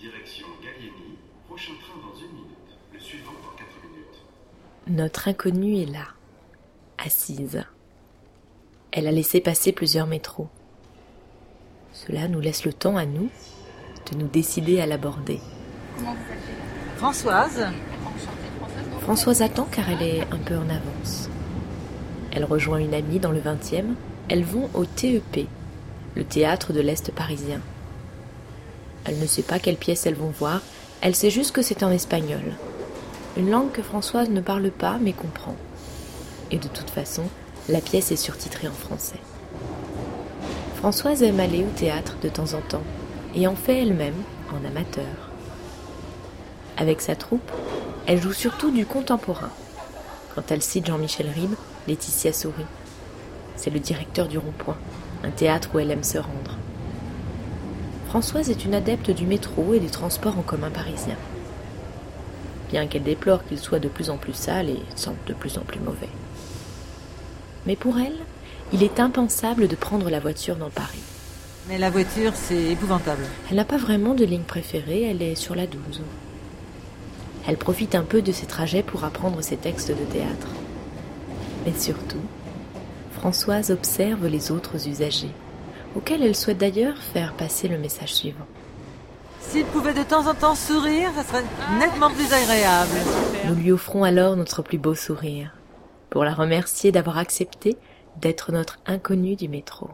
Direction 0.00 0.46
Gallieni, 0.62 1.18
prochain 1.48 1.72
train 1.80 1.98
dans 1.98 2.16
une 2.20 2.32
minute, 2.32 2.78
le 2.92 3.00
suivant 3.00 3.32
dans 3.32 3.56
quatre 3.56 3.82
minutes. 3.82 4.22
Notre 4.86 5.26
inconnue 5.26 5.82
est 5.82 5.90
là, 5.90 6.06
assise. 6.98 7.64
Elle 8.92 9.08
a 9.08 9.10
laissé 9.10 9.40
passer 9.40 9.72
plusieurs 9.72 10.06
métros. 10.06 10.46
Cela 11.92 12.28
nous 12.28 12.38
laisse 12.38 12.64
le 12.64 12.72
temps 12.72 12.96
à 12.96 13.06
nous 13.06 13.28
de 14.12 14.18
nous 14.18 14.28
décider 14.28 14.80
à 14.80 14.86
l'aborder. 14.86 15.40
Françoise 16.98 17.66
Françoise 19.00 19.42
attend 19.42 19.66
car 19.68 19.90
elle 19.90 20.02
est 20.02 20.22
un 20.30 20.38
peu 20.38 20.56
en 20.56 20.68
avance. 20.68 21.28
Elle 22.30 22.44
rejoint 22.44 22.78
une 22.78 22.94
amie 22.94 23.18
dans 23.18 23.32
le 23.32 23.40
20e. 23.40 23.94
Elles 24.28 24.44
vont 24.44 24.70
au 24.74 24.84
TEP, 24.84 25.48
le 26.14 26.22
théâtre 26.22 26.72
de 26.72 26.80
l'Est 26.80 27.10
parisien. 27.10 27.60
Elle 29.08 29.18
ne 29.18 29.26
sait 29.26 29.42
pas 29.42 29.58
quelle 29.58 29.76
pièce 29.76 30.04
elles 30.04 30.14
vont 30.14 30.32
voir, 30.38 30.60
elle 31.00 31.14
sait 31.14 31.30
juste 31.30 31.52
que 31.52 31.62
c'est 31.62 31.82
en 31.82 31.90
espagnol. 31.90 32.42
Une 33.38 33.50
langue 33.50 33.72
que 33.72 33.82
Françoise 33.82 34.28
ne 34.28 34.42
parle 34.42 34.70
pas 34.70 34.98
mais 35.00 35.12
comprend. 35.12 35.56
Et 36.50 36.58
de 36.58 36.68
toute 36.68 36.90
façon, 36.90 37.22
la 37.70 37.80
pièce 37.80 38.12
est 38.12 38.16
surtitrée 38.16 38.68
en 38.68 38.72
français. 38.72 39.20
Françoise 40.76 41.22
aime 41.22 41.40
aller 41.40 41.64
au 41.64 41.78
théâtre 41.78 42.16
de 42.22 42.28
temps 42.28 42.52
en 42.52 42.60
temps 42.60 42.82
et 43.34 43.46
en 43.46 43.56
fait 43.56 43.80
elle-même 43.80 44.22
en 44.50 44.66
amateur. 44.66 45.30
Avec 46.76 47.00
sa 47.00 47.16
troupe, 47.16 47.50
elle 48.06 48.20
joue 48.20 48.34
surtout 48.34 48.70
du 48.70 48.84
contemporain. 48.84 49.50
Quand 50.34 50.52
elle 50.52 50.62
cite 50.62 50.86
Jean-Michel 50.86 51.30
Ribes, 51.30 51.56
Laetitia 51.86 52.32
sourit. 52.32 52.66
C'est 53.56 53.70
le 53.70 53.80
directeur 53.80 54.28
du 54.28 54.36
Rond-Point, 54.36 54.78
un 55.24 55.30
théâtre 55.30 55.70
où 55.74 55.78
elle 55.78 55.90
aime 55.90 56.04
se 56.04 56.18
rendre. 56.18 56.58
Françoise 58.08 58.48
est 58.48 58.64
une 58.64 58.74
adepte 58.74 59.10
du 59.10 59.26
métro 59.26 59.74
et 59.74 59.80
des 59.80 59.90
transports 59.90 60.38
en 60.38 60.42
commun 60.42 60.70
parisiens. 60.70 61.18
Bien 62.70 62.86
qu'elle 62.86 63.02
déplore 63.02 63.44
qu'il 63.44 63.58
soit 63.58 63.80
de 63.80 63.88
plus 63.88 64.08
en 64.08 64.16
plus 64.16 64.32
sale 64.32 64.70
et 64.70 64.82
semble 64.96 65.18
de 65.26 65.34
plus 65.34 65.58
en 65.58 65.60
plus 65.60 65.78
mauvais. 65.78 66.08
Mais 67.66 67.76
pour 67.76 67.98
elle, 67.98 68.16
il 68.72 68.82
est 68.82 68.98
impensable 68.98 69.68
de 69.68 69.76
prendre 69.76 70.08
la 70.08 70.20
voiture 70.20 70.56
dans 70.56 70.70
Paris. 70.70 71.02
Mais 71.68 71.76
la 71.76 71.90
voiture, 71.90 72.32
c'est 72.34 72.72
épouvantable. 72.72 73.24
Elle 73.50 73.56
n'a 73.56 73.66
pas 73.66 73.76
vraiment 73.76 74.14
de 74.14 74.24
ligne 74.24 74.40
préférée, 74.40 75.02
elle 75.02 75.20
est 75.20 75.34
sur 75.34 75.54
la 75.54 75.66
12. 75.66 76.00
Elle 77.46 77.58
profite 77.58 77.94
un 77.94 78.04
peu 78.04 78.22
de 78.22 78.32
ses 78.32 78.46
trajets 78.46 78.82
pour 78.82 79.04
apprendre 79.04 79.42
ses 79.42 79.58
textes 79.58 79.90
de 79.90 80.04
théâtre. 80.10 80.48
Mais 81.66 81.74
surtout, 81.78 82.24
Françoise 83.12 83.70
observe 83.70 84.26
les 84.28 84.50
autres 84.50 84.88
usagers, 84.88 85.32
auxquels 85.98 86.22
elle 86.22 86.36
souhaite 86.36 86.58
d'ailleurs 86.58 86.96
faire 86.96 87.34
passer 87.34 87.66
le 87.66 87.76
message 87.76 88.14
suivant. 88.14 88.46
S'il 89.40 89.64
pouvait 89.64 89.94
de 89.94 90.04
temps 90.04 90.28
en 90.28 90.34
temps 90.34 90.54
sourire, 90.54 91.10
ça 91.16 91.24
serait 91.24 91.44
nettement 91.78 92.10
plus 92.10 92.32
agréable. 92.32 92.96
Nous 93.46 93.54
lui 93.56 93.72
offrons 93.72 94.04
alors 94.04 94.36
notre 94.36 94.62
plus 94.62 94.78
beau 94.78 94.94
sourire, 94.94 95.54
pour 96.08 96.22
la 96.22 96.34
remercier 96.34 96.92
d'avoir 96.92 97.18
accepté 97.18 97.76
d'être 98.20 98.52
notre 98.52 98.78
inconnue 98.86 99.34
du 99.34 99.48
métro. 99.48 99.90